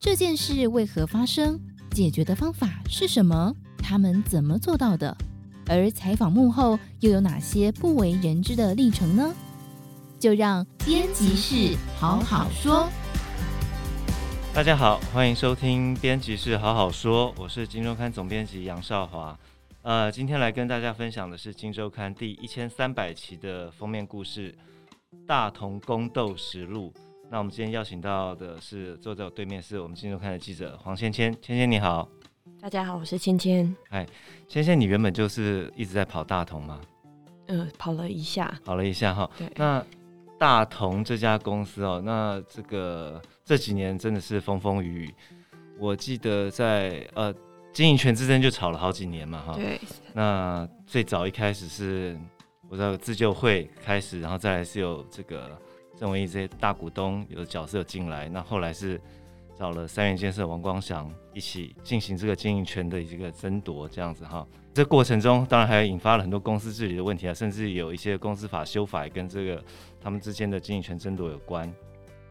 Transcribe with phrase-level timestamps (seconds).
[0.00, 1.58] 这件事为何发生？
[1.90, 3.52] 解决的方法是什么？
[3.78, 5.16] 他们怎么做到的？
[5.66, 9.34] 而采访幕后又有哪些不为人知的历程呢？
[10.20, 12.88] 就让编辑室好好说。
[14.54, 19.36] 大家好，欢迎收听编辑室好好说，我是金周刊总编辑杨少华。
[19.82, 24.52] 呃，今天来跟大家分享的是金周刊第一千三百期的封面故事
[25.26, 26.92] 《大同宫斗实录》。
[27.30, 32.08] 那我们今天邀请到的是坐在我对面是我们金周刊的记者黄芊芊，芊芊你好。
[32.58, 33.76] 大家好，我是芊芊。
[33.90, 34.06] 哎，
[34.48, 36.80] 芊芊，你原本就是一直在跑大同吗？
[37.48, 39.30] 嗯、呃，跑了一下，跑了一下哈。
[39.36, 39.46] 对。
[39.56, 39.84] 那
[40.38, 45.14] 大同这家公司哦，那这个这几年真的是风风雨雨。
[45.78, 47.32] 我记得在呃
[47.74, 49.52] 经营权之争就吵了好几年嘛哈。
[49.52, 49.78] 对。
[50.14, 52.18] 那最早一开始是
[52.70, 55.60] 我知道自救会开始，然后再来是有这个
[55.98, 59.00] 郑文义这些大股东有的角色进来，那后来是。
[59.58, 64.46] 找了三元建设王光祥一起进行这个经营权的一个争夺，这样子哈。
[64.72, 69.60] 这过程中当然还引发了很多公司治理的问题啊，甚至有一些公司法修法也跟这个
[70.00, 71.68] 他们之间的经营权争夺有关。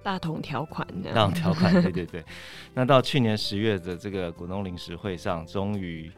[0.02, 2.24] 大同条款，大同条款，对对对。
[2.74, 6.10] 那到去年十月的这个股东临时会上，终于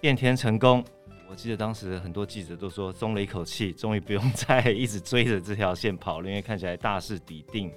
[0.00, 0.82] 变天成功。
[1.28, 7.70] 我记得当时很多记者都说松了一口气，终于不用 再一直追着这条线跑了，因为看起来大势已定。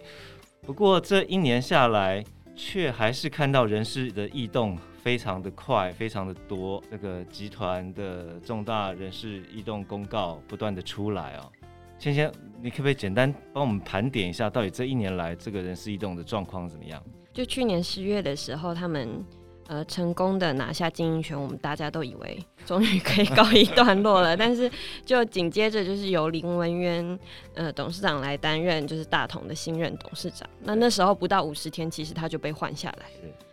[0.61, 2.23] 不过这一年下来，
[2.55, 6.81] 却还是看到人事的异动非常的快，非常的多。
[6.92, 11.52] 这个集团的重大人事异动公告不断的出来哦。
[11.97, 17.03] 芊芊，你可不可以简单帮我们盘点一下，到底这一年来这个人事异动的状况怎么样？
[17.33, 19.25] 就去年十月的时候，他们。
[19.70, 24.36] 呃，成功的拿下经营权，我们大家都以为终于可以告一段落了。
[24.36, 24.70] 但是，
[25.06, 27.20] 就紧接着就是由林文渊
[27.53, 30.50] 呃董事长来担任，就是大同的新任董事长。
[30.64, 33.06] 那那时候不到五十天，其实他就被换下来。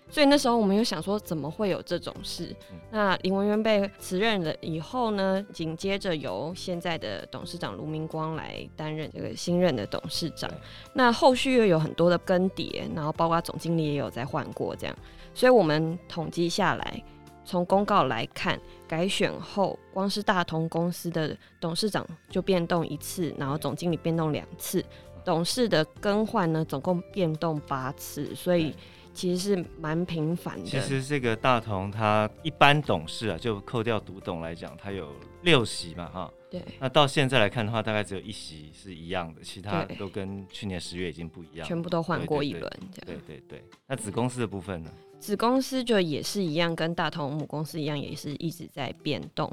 [0.08, 2.54] 所以那时候我们又想说，怎么会有这种事？
[2.90, 10.50] 那林文渊被辞任了以后呢，紧接着由现在的董事长卢明光来担任这个新任的董事长。
[10.92, 14.96] 那后续又有很多的更迭，然后包括总经理也有在换过这样。
[15.34, 17.02] 所以我们统计下来，
[17.45, 18.58] 从公告来看，
[18.89, 24.83] 改选后，光是大同公司的董事长就变动一次，然后总经理变动两次，
[25.24, 28.74] 董事的更换呢，总共变动八次，所以
[29.16, 30.64] 其实是蛮频繁的。
[30.66, 35.10] 其实这个大同他一般董事啊，就扣掉独董来讲，他有
[35.42, 36.30] 六席嘛，哈。
[36.50, 36.62] 对。
[36.78, 42.70] 那到现在来看的话，大概只有一席是一样的，其他都跟去年十月已经不一样，全部都换过一轮。
[43.06, 43.64] 对对对。
[43.86, 44.90] 那子公司的部分呢？
[45.18, 49.50] 子公司就也是一样，跟大同母公司一样，也是一直在变动。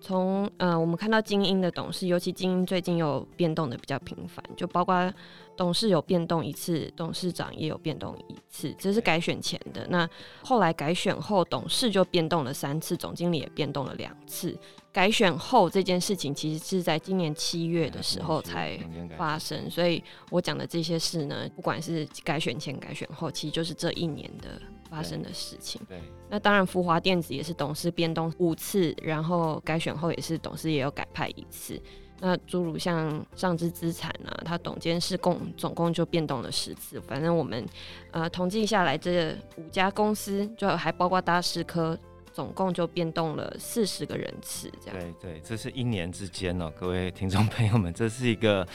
[0.00, 5.10] 从呃，我们看到精英的董事，尤其精英最近又变动的比较频繁，就包括
[5.56, 9.86] 董事有变动一次，董事长也有变动一次，这是改选前的。
[9.88, 10.08] 那
[10.42, 14.56] 后来改选后，董事就变动了三次，总经理也变动了两次。
[14.92, 18.78] 改选后这件事情其实是在今年七月的时候才
[19.18, 25.80] 发生，所以我讲的这些事呢，不管是改选前、改选后，其实就是这一年的发生的事情。
[25.88, 26.00] 对，
[26.30, 31.80] 那当然，福华电子也是董事变动五次，然后改选后也是董事也有改派一次。
[32.20, 37.00] 那诸如像上肢资产啊，他董监事共总共就变动了十次。
[37.02, 37.64] 反正我们
[38.10, 41.98] 呃统计下来，这五家公司就还包括大师科。
[42.32, 44.98] 总共就变动了四十个人次，这样。
[44.98, 48.66] 对对，这是一年之间哦，各位听众朋友们，这是一个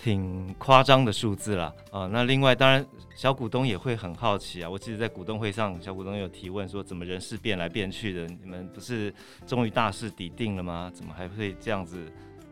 [0.00, 1.74] 挺夸张的数字啦。
[1.90, 2.86] 啊、那另外，当然
[3.16, 4.70] 小股东也会很好奇啊。
[4.70, 8.28] 我记得在股东会上，小股东有提问说，怎么人事变来变去的？
[8.28, 9.12] 你们不是
[9.44, 10.88] 终于大势底定了吗？
[10.94, 11.98] 怎么还会这样子？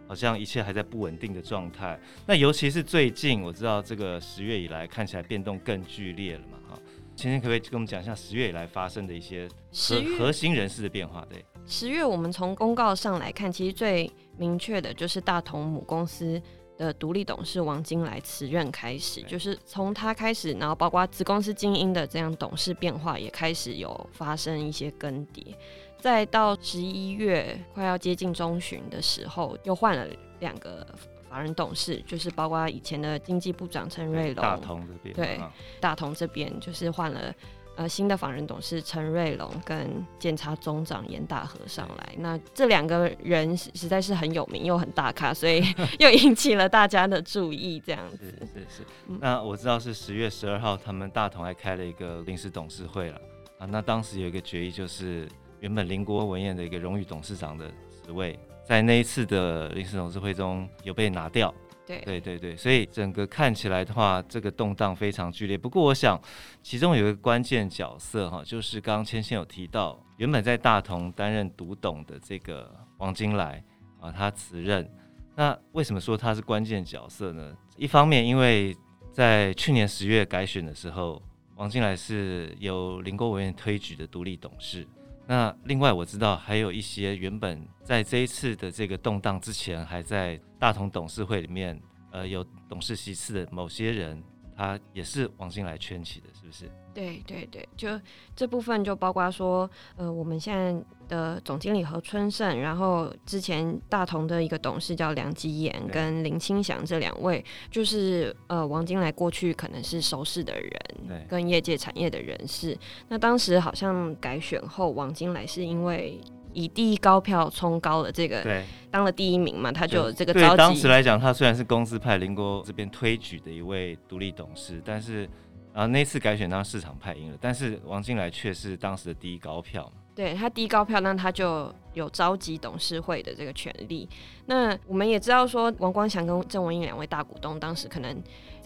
[0.06, 1.98] 好像一切还在不稳定的状态。
[2.26, 6.78] 那尤其是最近，我知道这个十月以来看起来变动更剧烈了嘛，哈。
[7.16, 11.26] 芊芊可不可以跟我们讲一下十月以来发生的一些核核心人事的变化？
[11.30, 16.38] 对，十月我们从公告上来看，其实最明确的就是大同母公司
[16.76, 25.54] 的独立董事王金来辞任开始，就是从他开始，然后包括子公司精英的这样董事变化也开始有发生一些更迭，
[25.98, 30.07] 再到十一月快要接近中旬的时候，又换了
[30.41, 30.87] 两个。
[31.28, 35.41] 法人董事就是包括以前的经济部长陈瑞龙，大同这边对，
[35.81, 37.34] 大同这边就是换了
[37.75, 45.63] 呃新的法人董事陈瑞龙跟检察总长严大和上来，那这两个人实在是很有名又很大咖，所以
[45.98, 47.78] 又引起了大家的注意。
[47.81, 48.87] 这样子是是是，
[49.21, 53.21] 那我知道是十月十二号，他们大同还开了一个临时董事会了
[53.59, 53.66] 啊。
[53.66, 55.28] 那当时有一个决议，就是
[55.60, 57.68] 原本林国文彦的一个荣誉董事长的
[58.04, 58.38] 职位。
[58.64, 61.54] 在那一次的临时董事会中有被拿掉，
[61.86, 65.56] 对对对对，所以整个看起来的话，这个动荡非常剧烈。
[65.56, 66.20] 不过我想，
[66.64, 72.68] 其中有一个关键角色哈，就是刚刚千千有提到，原本在大同担任独董的这个
[72.98, 73.62] 王金来
[74.00, 74.91] 啊，他辞任。
[75.36, 77.56] 那为什么说他是关键角色呢？
[77.76, 78.76] 一方面，因为
[79.12, 81.22] 在去年十月改选的时候，
[81.54, 84.84] 王金来是由林国文苑推举的独立董事。
[85.28, 91.80] 那另外我知道还有一些原本在这一次的这个动荡之前还在大同董事会里面
[92.12, 94.22] 呃有董事席次的某些人，
[94.56, 96.70] 他也是王金来圈起的，是不是？
[96.97, 98.01] 对对对，就
[98.34, 112.75] 这部分就包括说，呃，我们现在的总经理何春盛，然后之前大同的一个董事叫梁吉言跟林清祥这两位，就是呃王金来过去可能是熟识的人，跟业界产业的人士。
[113.09, 116.19] 那当时好像改选后，王金来是因为
[116.54, 120.57] 以第一高票冲高了这个，对，当了第一名嘛，他就有这个召集。
[120.57, 125.28] 当时来讲，他虽然是公司派林国这边推举的一位独立董事，但是。
[125.76, 129.92] 然后那次改选当市场派赢了，但是王金来却是当时的第一高票。
[130.14, 134.08] 对，他第一高票，那他就有召集董事会的这个权利。
[134.46, 138.16] 那我们也知道说，王光祥跟郑文英两位大股东当时可能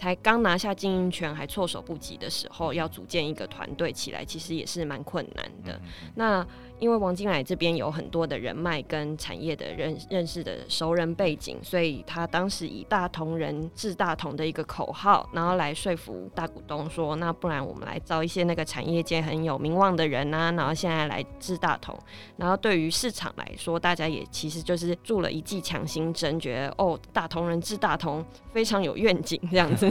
[0.01, 5.79] 才刚拿下经营权，还措手不及的时候，要组建一个团队起来，其实也是蛮困难的。
[6.15, 6.43] 那
[6.79, 21.95] 因为王金来这边有很多的人脉跟产业的认认识的熟人背景，所以他当时以大同人治大同的一个口号，然后来说服大股东说，那不然我们来招一些那个产业界很有名望的人啊，然后现在来治大同。
[22.37, 29.87] 然后对于市场来说，大家也其实就是注了一剂强心针，觉得哦，大同人治大同非常有愿景这样子，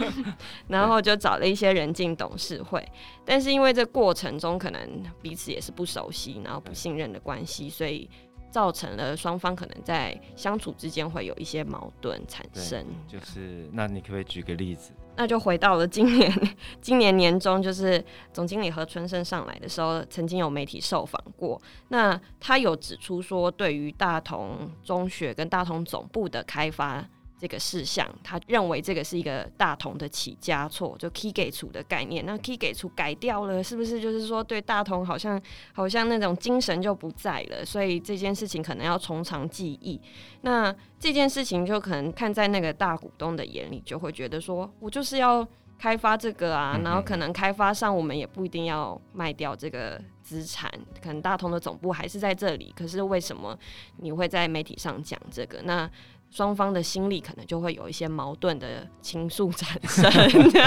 [0.68, 2.86] 然后就找了一些人进董事会。
[3.24, 6.36] 但是因为这过程中可能彼此也是不熟悉。
[6.46, 8.08] 然后不信任的关系，所以
[8.50, 12.86] 造成了双方可能在相处之间会有一些矛盾产生。
[13.08, 14.92] 就是，那你可不可以举个例子？
[15.16, 16.32] 那就回到了今年，
[16.80, 21.60] 今年年中，就是总经理何春生上来的时候，曾经有媒体受访过。
[21.88, 27.04] 那他有指出说，对于大同中学跟大同总部的开发。
[27.38, 32.24] 这个事项，他认为这个是一个大同的起家错，就 key 给出的概念。
[32.24, 35.40] 那 key 给出改掉了，是不是就是说对大同好像
[35.72, 37.64] 好像那种精神就不在了？
[37.64, 40.00] 所以这件事情可能要从长计议。
[40.40, 45.46] 那这件事情就可能看在那个大股东的眼里，就会觉得说我就是要
[45.78, 50.68] 开发这个啊，然后可能开发上我们也不一定要卖掉这个资产，
[51.00, 52.74] 可能大同的总部还是在这里。
[52.76, 53.56] 可是为什么
[53.98, 55.62] 你会在媒体上讲这个？
[55.62, 55.88] 那
[56.32, 60.10] 双方的心里可能就会有一些矛盾的情愫产生。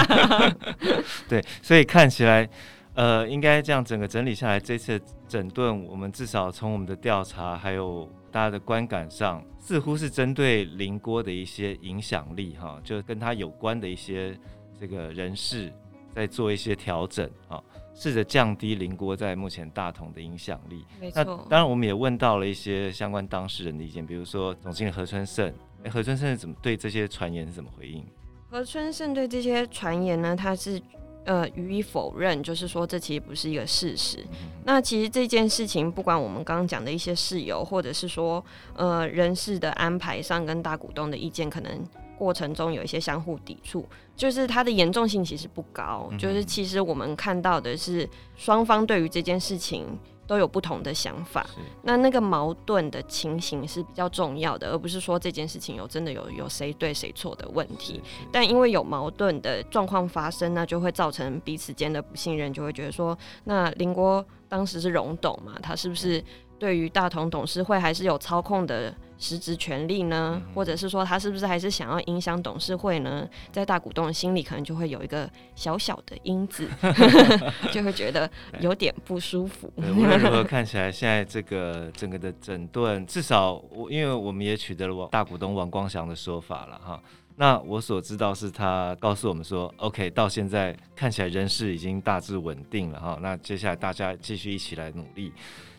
[1.28, 2.48] 对，所以看起来，
[2.94, 4.98] 呃，应该这样整个整理下来，这次
[5.28, 14.34] 整顿，我们至少从我们的调查还有大家的观感上，似乎是针对林郭的一些影响力，哈，就跟他有关的一些
[14.80, 15.70] 这个人士
[16.14, 17.62] 在做一些调整，啊，
[17.94, 20.84] 试着降低邻国在目前大同的影响力。
[21.00, 21.24] 没错。
[21.24, 25.52] 那当然，我们也问到了一些相关当事人的意见，比如说总经理何春盛。
[25.82, 28.04] 哎，何春盛怎么对这些传言是怎么回应？
[28.50, 30.78] 何春盛对这些传言呢，他是
[31.24, 34.18] 呃予以否认，就是说这其实不是一个事实。
[34.32, 41.82] 嗯、那其实这件事情，不管我们刚刚讲的一些事由，或者是说呃人事的安排上跟大股东的意见，可能
[42.20, 46.08] 过程中有一些相互抵触，就是它的严重性其实不高。
[46.12, 49.98] 嗯、就是其实我们看到的是双方对于这件事情。
[50.30, 51.44] 都有不同的想法，
[51.82, 58.00] 那那个矛盾的情形是比较重要的，而不是说这件事情有真的有有谁对谁错的问题。
[58.30, 66.22] 但因为有矛盾的状况发生，那就会造成彼此间的不信任，就会觉得说，那林国当时是荣董嘛，他是不是
[66.60, 68.94] 对于大同董事会还是有操控的？
[69.20, 73.28] 实质权利呢，或者是说他是不是还是想要影响董事会呢？
[73.52, 76.66] 在大股东的心里，可能就会有一个小小的因子
[77.70, 78.28] 就会觉得
[78.60, 79.70] 有点不舒服。
[79.76, 86.98] 无论如何， 看起来现在这个整个的整顿，至少我因为我们也取得了王大股东王光祥的说法了哈。
[87.36, 93.18] 那我所知道是他告诉我们说，OK，到现在看起来人事已经大致稳定了哈。
[93.20, 95.30] 那接下来大家继续一起来努力。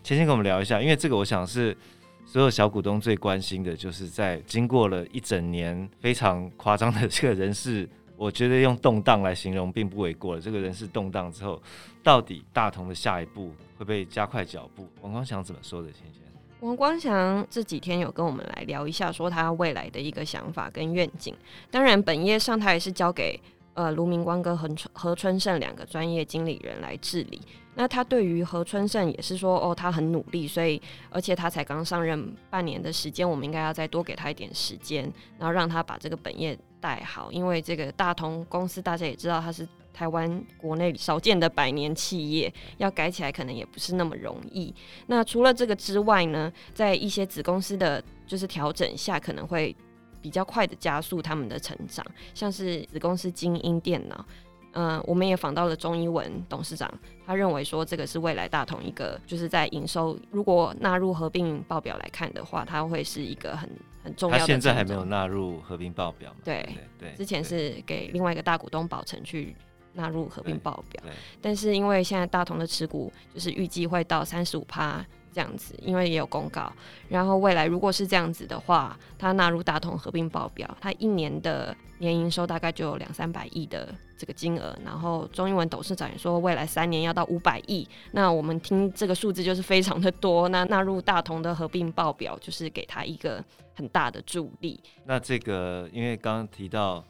[0.04, 1.76] 前先跟我们聊一下，因为这个我想是。
[2.24, 7.86] 所有小股东最关心的就是，在经过了一整年非常夸张的这个人事，
[8.16, 10.40] 我觉得用动荡来形容并不为过了。
[10.40, 11.60] 这个人事动荡之后，
[12.02, 14.88] 到底大同的下一步会不会加快脚步？
[15.02, 15.88] 王光祥怎么说的？
[15.92, 16.22] 先先，
[16.60, 21.36] 王光祥这几天有跟我们来聊一下，说他未来的一个想法跟愿景。
[21.70, 23.38] 当然，本业上他也是交给
[23.74, 27.42] 呃卢明光跟何春何春盛两个专业经理人来治理。
[27.74, 37.32] 那他对于何春盛也是说，哦，他很努力，所以而且他才刚上任半年的时间，我们应该要再多给他一点时间，然后让他把这个本业带好。
[37.32, 44.74] 因为这个大同公司大家也知道，它是台湾国内少见的百年企业，要改起来可能也不是那么容易。
[45.06, 49.74] 那除了这个之外呢，在一些子公司的就是调整下，可能会
[50.20, 54.24] 比较快的加速他们的成长，像是子公司精英电脑。
[54.72, 56.92] 嗯、呃，我们也访到了中医文董事长，
[57.26, 63.68] 他认为说这个是未来大同一个，就是在营收如果纳入合并报表来看的话，它会是一个很
[64.02, 64.40] 很重要的。
[64.40, 66.40] 他现在还没有纳入合并报表嘛？
[66.44, 69.54] 对对，之前是给另外一个大股东宝成去
[69.92, 71.02] 纳入合并报表，
[71.40, 75.04] 但是因为现在大同的持股就是预计会到三十五趴。
[75.32, 76.72] 这样子，因为也有公告。
[77.08, 84.76] 然后未来如果是这样子的话，它纳入大同合并报表，它一年的年营收大概就有两三百亿的这个金额。
[84.84, 87.88] 然后中英文董事长也说，未来三年要到五百亿。
[88.12, 90.48] 那我们听这个数字就是非常的多。
[90.48, 93.42] 那纳入大同的合并报表，就是给他一个
[93.74, 94.80] 很大的助力。
[95.04, 97.04] 那这个因为刚刚提到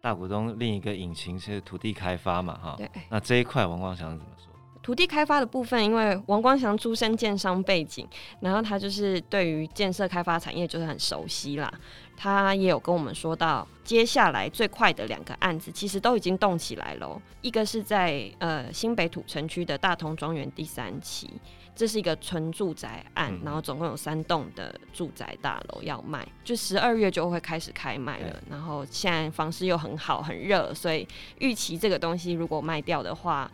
[0.00, 2.74] 大股东另一个引擎是土地开发嘛，哈。
[2.76, 2.88] 对。
[3.10, 4.52] 那这一块王光祥怎么说？
[4.86, 8.06] 土地开发的部分，因为王光祥出身建商背景，
[8.38, 11.68] 然后他就是对于建设开发产业就是很熟悉啦。
[12.16, 17.20] 他也有跟我们说到，接下来最快的两个案子其实都已经动起来了。
[17.40, 21.28] 一个是在呃新北土城区的大同庄园第三期，
[21.74, 28.40] 这是一个纯住宅案，然后总共有三栋的住宅大楼要卖，就十二月就会开始开卖了。
[28.48, 31.06] 然后现在房市又很好很热，所以
[31.40, 33.50] 预期这个东西如果卖掉的话。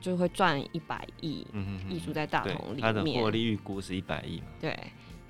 [0.00, 1.46] 就会赚一百亿，
[1.88, 2.82] 艺术在大同里面。
[2.82, 4.46] 它的获利预估是一百亿嘛？
[4.60, 4.76] 对。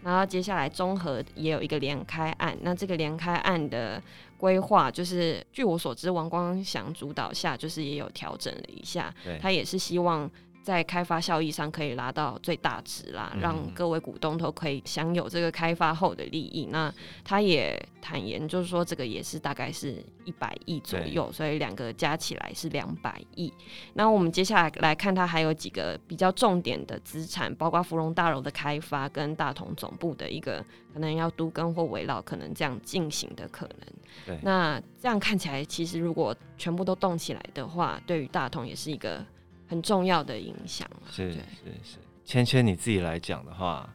[0.03, 4.03] 然后接下来综合也有一个连开案，那这个连开案的
[4.39, 9.15] 规划，就是据我所知，王光祥主导下，就是也有调整了一下。
[9.25, 9.39] 对。
[9.39, 10.31] 他也是希望。
[10.62, 16.67] 在开发效益上可以拉到最大值啦，让各位股东都可以享有这个开发后的利益。
[16.71, 16.93] 那
[17.25, 23.52] 他也坦言，就是说这个也是大概是一百亿左右，所以两个加起来是两百亿。
[23.95, 33.87] 那我们接下来来看，它还有几个比较重点的资产，包括芙蓉大楼的开发跟大同总部的一个可能要都跟或围绕，可能这样进行的可能。
[34.26, 39.25] 对，那这样看起来，其实如果全部都动起来的话，对于大同也是一个。
[39.71, 41.39] 很重要的影响，是是
[41.85, 41.99] 是。
[42.25, 43.89] 芊芊，你自己来讲的话，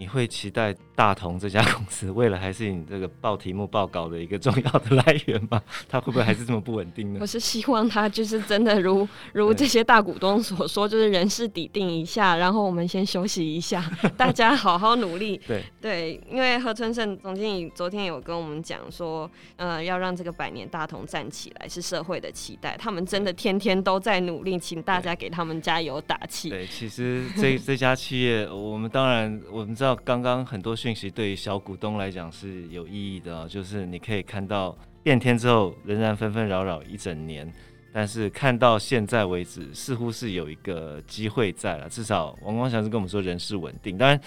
[0.00, 5.60] 你会期待大同这家公司未来还是你这个报题目报稿的一个重要的来源吗？
[5.90, 7.18] 它会不会还是这么不稳定呢？
[7.20, 13.84] 我是希望它就是真的如 如这些大股东所说，就是人事底定一下，然后我们先休息一下，
[14.16, 15.38] 大家好好努力。
[15.46, 26.48] 对对，因为何春盛总经理昨天有跟我们讲说，呃，要让这个百年大同站起来是社会的期待，他们真的天天都在努力，请大家给他们加油打气。
[26.48, 31.10] 对，其实这这家企业，我们当然我们知道，刚刚很多讯息。
[31.10, 37.52] 对于小股东来讲是有意义的哦，就是你可以看到变天之后仍然纷纷扰扰一整年，
[37.92, 44.20] 但是看到现在为止似乎是有一个机会在了，至少王光祥是跟我们说人事稳定，当然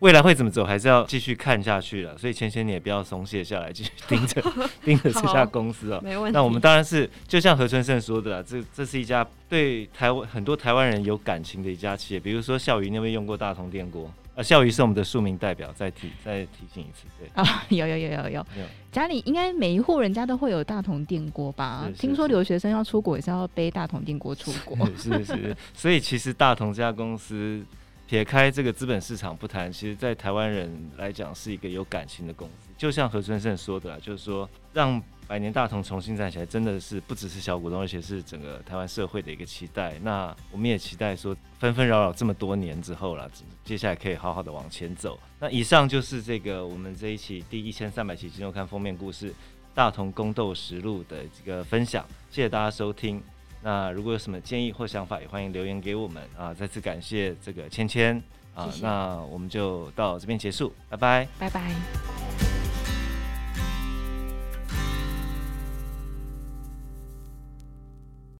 [0.00, 4.42] 未来会怎么走还是要继续看下去了，所以芊芊你也不要松懈下来，继续盯着
[4.84, 6.00] 盯着这家公司哦。
[6.04, 6.34] 没问题。
[6.34, 14.12] 那我们当然是就像何春盛说的，这这是一家对台湾很多台湾人有感情的一家企业，比如说孝瑜，你有没有用过大同电锅？
[14.36, 18.46] 啊，孝瑜是我们的庶民代表，再提再提醒一次，对啊，有有有有有，
[18.92, 21.88] 家里应该每一户人家都会有大同电锅吧？
[21.96, 27.64] 听说留学生要出国也是要背大同电锅出国， 是是，是是，所以其实大同这家公司，
[28.06, 35.02] 撇开这个资本市场不谈，其实在台湾人来讲是一个有感情的公司，就像何春盛说的，就是说让。
[35.26, 39.98] 百年大同重新站起来，真的是不只是小股东，而且是整个台湾社会的一个期待。
[40.02, 43.30] 那我们也期待说，纷纷扰扰这么多年之后了，
[43.64, 45.18] 接下来可以好好的往前走。
[45.38, 49.30] 那以上就是这个我们这一期第一千三百期《金周刊》封面故事
[49.74, 53.22] 《大同宫斗实录》的这个分享，谢谢大家收听。
[53.62, 56.54] 那如果有什么建议或想法，也欢迎留言给我们啊！
[56.54, 58.22] 再次感谢这个芊芊
[58.54, 58.72] 啊。
[58.80, 62.45] 那我们就到这边结束，拜拜，拜拜。